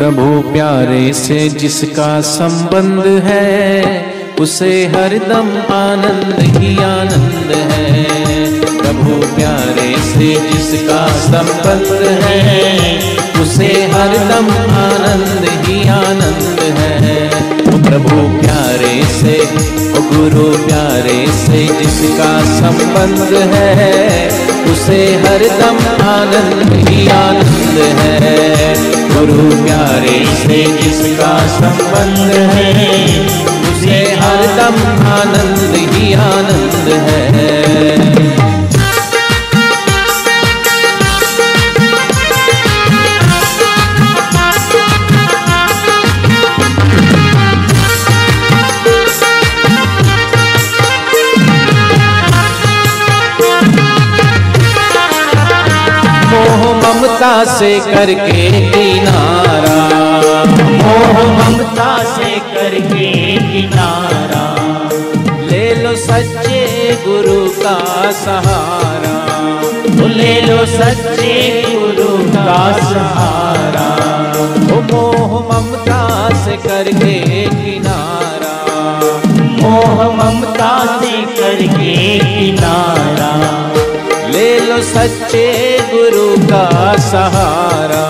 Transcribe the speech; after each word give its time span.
प्रभु 0.00 0.52
प्यारे 0.52 1.12
से 1.12 1.48
जिसका 1.48 2.20
संबंध 2.20 3.06
है, 3.24 4.04
उसे 4.40 4.86
हरदम 4.86 5.48
आनंद 5.72 6.36
ही 6.38 6.76
आनंद 6.76 7.50
है। 7.72 8.04
प्रभु 8.78 9.36
प्यारे 9.36 9.90
से 9.98 10.28
जिसका 10.50 11.06
संबंध 11.06 12.08
है, 12.22 12.98
उसे 13.42 13.66
हरदम 13.66 14.48
आनंद 14.76 15.48
ही 15.66 15.88
आनंद 15.88 16.60
है। 16.78 17.28
प्रभु 17.66 18.40
प्यारे 18.40 19.04
से 19.04 19.38
गुरु 19.96 20.66
प्यारे 20.66 21.26
से 21.32 21.66
जिसका 21.66 22.32
संबंध 22.40 23.34
है, 23.54 24.28
उसे 24.72 25.04
हरदम 25.16 26.04
आनंद 26.08 26.88
ही 26.88 27.08
आनंद 27.08 27.78
है। 27.78 28.99
गुरु 29.20 29.48
प्यारे 29.64 30.18
से 30.36 30.58
जिसका 30.82 31.32
संबंध 31.56 32.30
है 32.52 32.86
उसे 33.70 33.98
हरदम 34.20 34.78
आनंद 35.16 35.76
ही 35.92 36.12
आनंद 36.28 36.88
है। 37.08 37.69
ममता 57.00 57.44
से 57.44 57.80
करके 57.80 58.70
किनारा। 58.70 60.00
मोह 60.70 61.22
ममता 61.32 62.04
से 62.04 62.38
करके 62.38 63.36
किनारा। 63.36 64.56
ले 65.50 65.74
लो 65.74 65.96
सच्चे 65.96 66.92
गुरु 67.06 67.50
का 67.50 68.10
सहारा। 68.12 69.40
ले 70.06 70.40
लो 70.40 70.66
सच्चे 70.66 71.64
गुरु 71.68 72.18
का 72.18 72.72
सहारा। 72.78 73.88
मोह 74.68 75.54
ममता 75.54 76.30
से 76.44 76.56
करके 76.56 77.44
किनारा। 77.44 78.66
मोह 79.36 80.12
ममता 80.12 81.00
से 81.00 81.22
करके 81.22 82.18
किनारा। 82.18 83.30
ले 84.28 84.60
लो 84.60 84.78
सच्चे 84.78 85.78
गुरु 85.92 86.29
का 86.50 86.96
सहारा। 86.98 88.04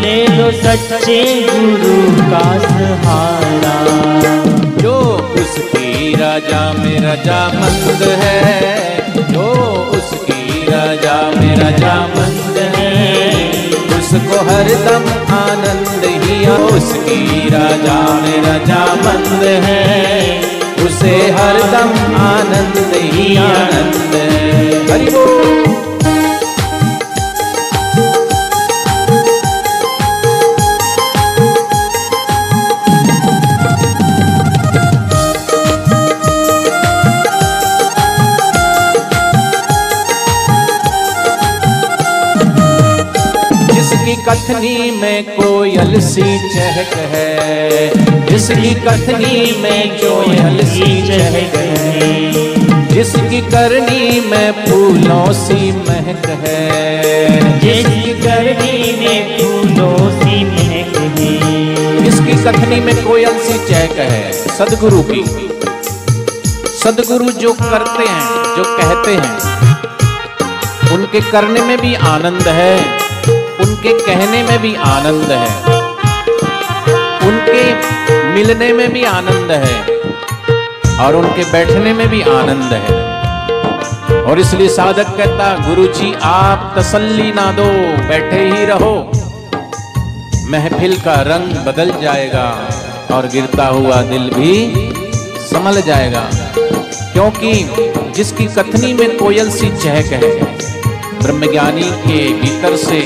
ले 0.00 0.26
लो 0.26 0.50
सच्चे 0.52 1.18
गुरु 1.50 1.96
का 2.30 2.44
सहारा। 2.58 3.74
जो 4.82 4.94
उसकी 5.34 6.14
राजा 6.14 6.62
में 6.72 6.96
रजामंद 7.00 8.02
है 8.22 8.42
जो 9.32 9.46
उसकी 9.96 10.66
राजा 10.70 11.16
में 11.40 11.56
रजामंद 11.56 12.56
है। 12.76 12.92
उसको 13.98 14.38
हरदम 14.48 15.06
आनंद 15.34 16.04
ही 16.04 16.46
उसकी 16.46 17.48
राजा 17.48 17.98
में 18.14 18.38
राजा 18.42 18.84
मंद 18.94 19.42
है। 19.64 20.40
उसे 20.86 21.14
हरदम 21.30 21.92
आनंद 22.24 22.92
ही 22.94 23.36
आनंद 23.36 24.14
है। 24.14 24.92
हरि 24.92 25.06
कथनी 44.28 44.90
में 44.90 45.24
कोयल 45.24 46.00
सी 46.00 46.54
चहक 46.54 46.96
है। 46.96 47.88
जिसकी 48.26 48.74
कथनी 48.74 49.60
में 49.60 49.96
कोयल 49.96 50.58
सी 50.66 51.08
चहक 51.08 51.54
है। 51.54 52.32
जिसकी 52.86 53.40
करनी 53.40 54.20
में 54.20 54.52
फूलों 54.52 55.32
सी 55.32 55.72
महक 55.72 56.26
है। 56.26 57.60
जिसकी 57.60 58.22
करनी 58.22 59.06
में 59.06 59.38
फूलों 59.38 60.10
सी 60.10 60.44
महक 60.44 61.18
है। 61.18 62.04
जिसकी 62.04 62.44
कथनी 62.44 62.80
में 62.80 63.04
कोयल 63.04 63.38
सी 63.38 63.68
चहक 63.68 63.98
है। 63.98 64.32
सदगुरु 64.32 65.02
की। 65.02 65.24
सदगुरु 66.84 67.30
जो 67.30 67.52
करते 67.52 68.04
हैं, 68.04 68.56
जो 68.56 68.64
कहते 68.66 69.10
हैं, 69.10 69.54
उनके 70.94 71.20
करने 71.20 71.60
में 71.60 71.80
भी 71.80 71.94
आनंद 71.94 72.48
है। 72.48 73.03
उनके 73.60 74.06
कहने 74.06 74.42
में 74.42 74.62
भी 74.62 74.74
आनंद 74.74 75.30
है। 75.30 75.62
उनके 77.28 77.74
मिलने 78.32 78.72
में 78.72 78.92
भी 78.92 79.04
आनंद 79.04 79.50
है। 79.50 79.94
और 80.98 81.16
उनके 81.16 81.52
बैठने 81.52 81.92
में 81.92 82.08
भी 82.08 82.22
आनंद 82.22 82.72
है। 82.72 83.04
और 84.22 84.38
इसलिए 84.38 84.68
साधक 84.68 85.16
कहता 85.16 85.68
गुरु 85.68 85.86
जी 85.86 86.14
आप 86.22 86.74
तसल्ली 86.78 87.32
ना 87.32 87.52
दो, 87.52 87.64
बैठे 88.08 88.36
ही 88.36 88.64
रहो। 88.64 89.10
महफिल 90.50 91.00
का 91.00 91.14
रंग 91.14 91.66
बदल 91.66 91.92
जाएगा 92.02 92.68
और 93.12 93.26
गिरता 93.26 93.66
हुआ 93.66 94.02
दिल 94.02 94.30
भी 94.30 94.72
संभल 95.46 95.80
जाएगा। 95.82 96.30
क्योंकि 97.12 97.68
जिसकी 98.16 98.44
कथनी 98.44 98.92
में 98.92 99.16
कोयल 99.16 99.50
सी 99.50 99.70
चहक 99.70 100.04
है, 100.04 100.44
ब्रह्मज्ञानी 101.22 101.82
के 101.82 102.32
भीतर 102.32 102.76
से 102.76 103.00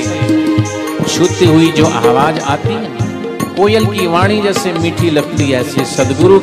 छूती 1.03 1.45
हुई 1.45 1.71
जो 1.71 1.85
आवाज़ 1.85 2.39
आती 2.39 2.73
है 2.73 3.09
कोयल 3.55 3.85
की 3.85 4.07
वाणी 4.07 4.41
जैसे 4.41 4.73
मीठी 4.73 5.09
लगती 5.09 5.51
है 5.51 5.61
ऐसे 5.61 5.85
सदगुरु 5.85 6.39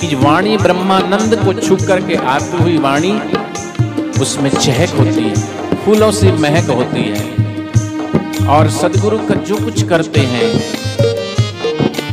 की 0.00 0.14
वाणी 0.14 0.56
ब्रह्मानंद 0.56 1.34
को 1.44 1.52
छू 1.60 1.76
करके 1.76 2.14
आती 2.14 2.62
हुई 2.62 2.78
वाणी, 2.78 3.12
उसमें 4.20 4.50
चहक 4.50 4.88
होती 4.88 5.22
है, 5.22 5.34
फूलों 5.84 6.10
से 6.12 6.32
महक 6.32 6.70
होती 6.70 7.02
है। 7.02 8.46
और 8.46 8.70
सदगुरु 8.70 9.18
का 9.18 9.34
जो 9.34 9.56
कुछ 9.56 9.82
करते 9.82 10.20
हैं, 10.20 10.50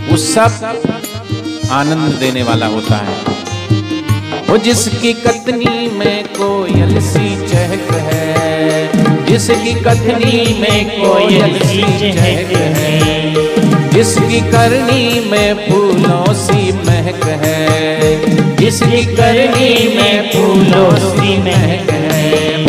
वो 0.10 0.18
सब 0.18 0.82
आनंद 1.72 2.14
देने 2.14 2.44
वाला 2.44 2.68
होता 2.68 2.96
है। 2.96 3.16
वो 4.50 4.58
जिसकी 4.58 5.14
कतनी 5.14 5.90
में 5.90 6.24
कोयल 6.28 7.02
सी 7.02 7.48
चहक 7.48 7.92
है 7.92 8.93
जिसकी 9.34 9.74
कथनी 9.74 10.40
में 10.60 10.90
कोयल 10.90 11.54
सी 11.60 11.82
चहक 12.02 12.52
है, 12.76 13.90
जिसकी 13.90 14.42
करनी 14.42 15.30
में 15.30 15.70
फूलों 15.70 16.34
सी 16.34 16.72
महक 16.72 17.24
है, 17.44 18.56
जिसकी 18.56 19.04
करनी 19.16 19.72
में 19.96 20.30
फूलों 20.32 20.92
सी 20.98 21.38
महक 21.38 21.90
है। 22.12 22.66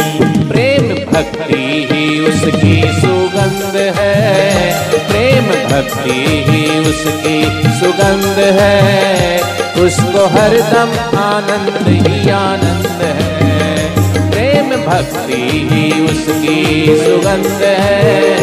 प्रेम 0.49 0.89
भक्ति 1.13 1.89
ही 1.91 2.21
उसकी 2.21 2.81
सुगंध 3.01 3.77
है, 3.99 4.73
प्रेम 5.11 5.47
भक्ति 5.69 6.19
ही 6.49 6.79
उसकी 6.79 7.39
सुगंध 7.81 8.39
है। 8.61 9.39
उसको 9.85 10.27
हरदम 10.27 11.19
आनंद 11.19 11.89
ही 11.89 12.31
आनंद 12.31 13.04
भक्ति 14.87 15.69
ही 15.73 16.05
उसकी 16.05 16.87
सुगंध 16.87 17.63
है। 17.63 18.35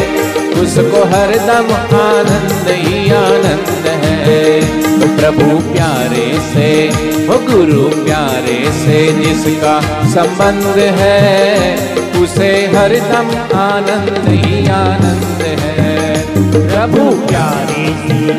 उसको 0.62 1.04
हरदम 1.04 1.74
आनंद 1.96 2.66
ही 2.68 3.10
आनंद 3.10 3.86
है। 3.86 4.60
तो 5.00 5.06
प्रभु 5.16 5.72
प्यारे 5.72 6.40
से, 6.54 6.88
वो 7.26 7.38
गुरु 7.38 8.04
प्यारे 8.04 8.72
से 8.72 9.12
जिसका 9.12 9.80
संबंध 10.06 10.78
है, 10.78 11.96
उसे 12.22 12.66
हरदम 12.66 13.58
आनंद 13.58 14.28
ही 14.28 14.68
आनंद 14.68 15.60
है। 15.60 16.22
प्रभु 16.52 17.26
प्यारे 17.26 17.86
से 17.88 18.32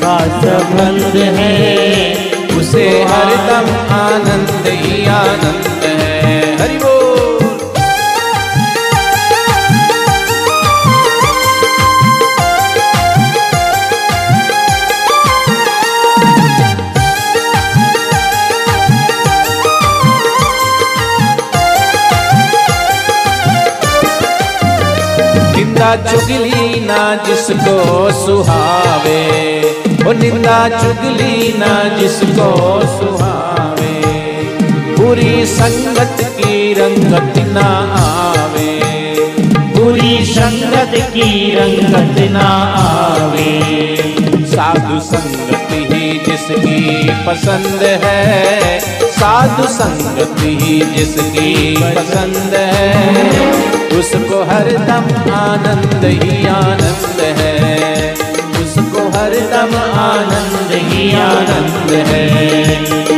का 0.00 0.18
संबंध 0.18 1.16
है 1.16 2.27
निंदा 25.78 26.10
चुगली 26.10 26.80
ना 26.80 27.14
जिसको 27.14 28.10
सुहावे। 28.26 29.22
ओ 30.08 30.12
निंदा 30.12 30.68
चुगली 30.68 31.54
ना 31.58 31.96
जिसको 31.98 32.80
सुहावे। 32.80 33.94
बुरी 34.98 35.46
संगत 35.46 36.16
की 36.20 36.74
रंगत 36.74 37.38
ना 37.38 37.66
आवे। 38.00 38.80
बुरी 39.76 40.26
संगत 40.26 40.92
की 40.94 41.54
रंगत 41.54 42.32
ना 42.32 42.48
आवे। 42.78 43.60
साधु 44.46 45.00
संगत 45.00 45.68
ही 45.72 46.18
जिसकी 46.18 47.08
पसंद 47.26 48.00
है। 48.04 48.80
साधु 49.10 49.68
संगत 49.68 50.40
ही 50.40 50.80
जिसकी 50.80 51.76
पसंद 51.82 52.54
है। 52.54 53.67
उसको 53.98 54.42
हरदम 54.44 55.06
आनंद 55.34 56.04
ही 56.04 56.46
आनंद 56.46 57.20
है। 57.38 58.12
उसको 58.62 59.02
हरदम 59.08 59.72
आनंद 60.00 60.70
ही 60.72 61.06
आनंद 61.14 61.90
है। 62.08 62.26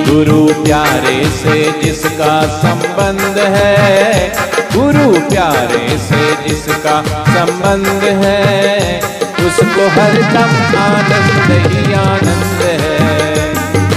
गुरु 0.06 0.46
प्यारे 0.64 1.18
से 1.30 1.58
जिसका 1.82 2.32
संबंध 2.56 3.38
है, 3.56 4.32
गुरु 4.76 5.20
प्यारे 5.28 5.98
से 5.98 6.48
जिसका 6.48 6.96
संबंध 7.28 8.04
है, 8.24 9.00
उसको 9.46 9.88
हरदम 10.00 10.58
आनंद 10.80 11.50
ही 11.66 11.92
आनंद 11.92 12.60
है। 12.82 13.52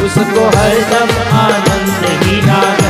उसको 0.06 0.48
हरदम 0.58 1.38
आनंद 1.40 2.24
ही 2.24 2.40
आनंद 2.50 2.83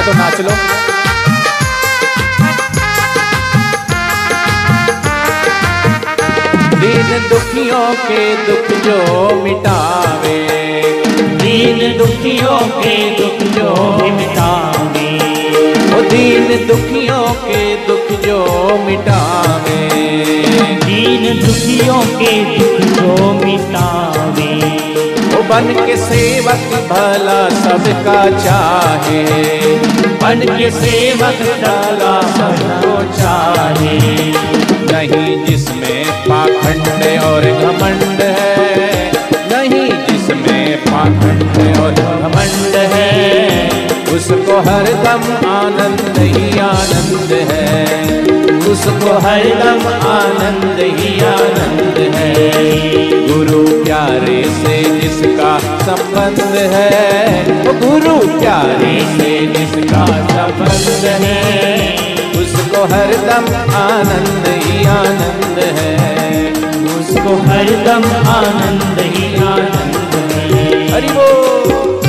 होकर 0.00 0.06
तो 0.06 0.18
नाच 0.18 0.40
लो। 0.40 0.54
दीन 6.80 7.28
दुखियों 7.28 7.88
के 8.04 8.22
दुख 8.46 8.68
जो 8.84 8.98
मिटावे 9.42 10.38
दीन 11.42 11.80
दुखियों 11.98 12.58
के 12.78 12.94
दुख 13.18 13.42
जो 13.56 13.70
मिटावे 14.16 15.08
ओ 15.90 16.02
दीन 16.10 16.48
दुखियों 16.68 17.24
के 17.44 17.60
दुख 17.86 18.10
जो 18.26 18.38
मिटावे। 18.86 19.78
दीन 20.84 21.24
दुखियों 21.40 22.00
के 22.20 22.32
दुख 22.50 22.80
जो 22.96 23.32
मिटावे। 23.44 24.50
ओ 25.30 25.42
बन 25.50 25.72
के 25.86 25.96
सेवक 25.96 26.68
भला 26.90 27.40
सबका 27.60 28.20
चाहे। 28.44 29.49
बन 30.30 30.40
के 30.40 30.70
सेवक 30.70 31.38
डाला 31.60 32.20
सबको 32.20 33.16
चाहे। 33.16 33.96
नहीं 34.92 35.44
जिसमें 35.44 36.04
पाखंड 36.04 37.18
और 37.18 37.40
घमंड 37.40 38.20
है। 38.20 39.12
नहीं 39.52 39.90
जिसमें 39.90 40.78
पाखंड 40.78 41.78
और 41.80 41.90
घमंड 41.90 42.76
है। 42.76 43.68
उसको 44.16 44.60
हर 44.60 44.84
दम 44.84 45.48
आनंद 45.48 46.18
ही 46.18 46.58
आनंद 46.58 47.32
है। 47.32 48.39
उसको 48.70 49.12
हरदम 49.18 49.80
आनंद 50.08 50.78
ही 50.98 51.20
आनंद 51.20 51.96
है। 52.14 52.42
गुरु 53.28 53.62
प्यारे 53.84 54.36
से 54.58 54.76
जिसका 55.00 55.58
संबंध 55.58 56.40
है 56.74 57.44
गुरु 57.80 58.14
प्यारे 58.38 58.94
से 59.16 59.32
जिसका 59.46 60.04
संबंध 60.06 61.04
है, 61.24 61.96
उसको 62.40 62.84
हरदम 62.84 63.48
आनंद 63.76 64.46
ही 64.48 64.84
आनंद 64.86 65.58
है। 65.78 66.52
उसको 67.00 67.36
हरदम 67.48 68.08
आनंद 68.30 69.00
ही 69.16 69.34
आनंद 69.46 70.14
है। 70.32 70.92
हरि 70.92 71.08
बोल। 71.08 71.99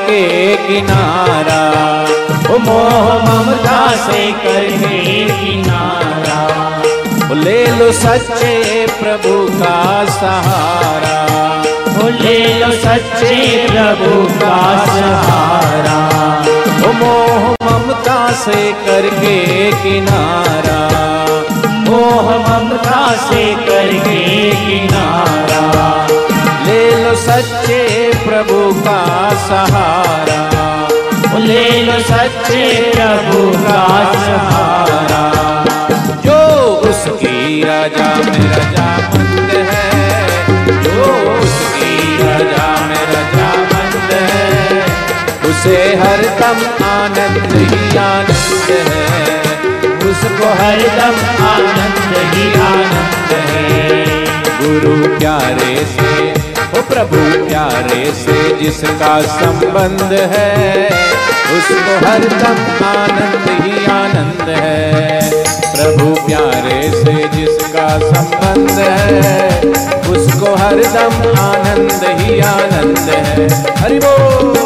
करके 0.00 0.56
किनारा। 0.56 1.62
ओ 2.54 2.58
मोह 2.58 3.14
ममता 3.24 3.96
से 3.96 4.32
करके 4.32 5.24
किनारा। 5.24 6.38
ओ 7.30 7.34
ले 7.34 7.66
लो 7.66 7.92
सच्चे 7.92 8.86
प्रभु 8.86 9.48
का 9.52 10.04
सहारा। 10.04 11.18
ओ 12.04 12.08
ले 12.08 12.54
लो 12.54 12.72
सच्चे 12.72 13.66
प्रभु 13.70 14.28
का 14.32 14.86
सहारा। 14.86 15.98
ओ 16.88 16.92
मोह 16.92 17.56
ममता 17.62 18.32
से 18.32 18.72
करके 18.72 19.36
किनारा। 19.72 20.80
मोह 21.90 22.30
ममता 22.48 23.12
से 23.16 23.54
करके 23.54 24.50
किनारा। 24.50 24.89
सहारा। 29.48 30.40
ले 31.38 31.82
लो 31.82 31.92
सच्चे 31.92 32.92
प्रभु 32.94 33.40
का 33.58 33.82
सहारा। 34.24 35.22
जो 36.24 36.38
उसकी 36.90 37.64
राजा 37.64 38.08
में 38.16 38.50
रजामंद 38.50 39.50
है, 39.70 39.88
जो 40.82 41.06
उसकी 41.38 42.18
राजा 42.22 42.66
में 42.86 43.04
रजामंद 43.12 44.10
है, 44.12 44.82
उसे 45.50 45.76
हरदम 46.02 46.60
आनंद 46.86 47.52
ही 47.52 47.96
आनंद 47.96 48.68
है, 48.88 49.40
उसको 50.10 50.52
हरदम 50.60 51.18
आनंद 51.46 52.14
ही 52.34 52.52
आनंद 52.60 53.32
है। 53.32 53.70
गुरु 54.60 55.18
प्यारे 55.18 55.74
से 55.86 56.49
ओ 56.70 56.82
प्रभु 56.82 57.48
प्यारे 57.48 58.04
से 58.12 58.36
जिसका 58.62 59.22
संबंध 59.22 60.12
है, 60.12 60.86
उसको 61.56 61.96
हर 62.06 62.24
दम 62.42 62.60
आनंद 62.86 63.48
ही 63.62 63.86
आनंद 63.86 64.48
है। 64.48 65.30
प्रभु 65.74 66.14
प्यारे 66.26 66.80
से 66.92 67.16
जिसका 67.28 67.88
संबंध 67.98 68.70
है, 68.70 69.60
उसको 70.10 70.54
हर 70.54 70.74
दम 70.74 71.28
आनंद 71.40 72.20
ही 72.20 72.40
आनंद 72.40 72.98
है। 72.98 73.48
हरि 73.76 73.98
बोल। 73.98 74.59